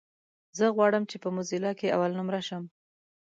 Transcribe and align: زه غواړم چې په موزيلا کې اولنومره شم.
زه 0.57 0.65
غواړم 0.75 1.03
چې 1.09 1.15
په 1.23 1.29
موزيلا 1.35 1.71
کې 1.79 1.93
اولنومره 1.97 2.41
شم. 2.47 2.63